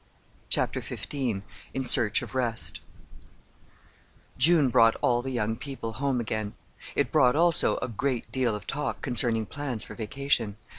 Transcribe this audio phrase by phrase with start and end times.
[0.49, 1.13] CHAPTER XV
[1.75, 2.81] IN SEARCH OF REST
[4.35, 6.55] June brought all the young people home again.
[6.95, 10.57] It brought, also, a great deal of talk concerning plans for vacation.